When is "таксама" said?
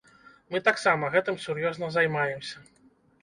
0.67-1.09